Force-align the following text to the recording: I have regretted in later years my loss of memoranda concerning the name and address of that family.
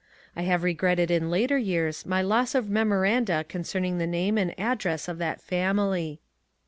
I 0.35 0.41
have 0.41 0.63
regretted 0.63 1.11
in 1.11 1.29
later 1.29 1.59
years 1.59 2.07
my 2.07 2.23
loss 2.23 2.55
of 2.55 2.67
memoranda 2.71 3.43
concerning 3.43 3.99
the 3.99 4.07
name 4.07 4.35
and 4.39 4.59
address 4.59 5.07
of 5.07 5.19
that 5.19 5.39
family. 5.43 6.21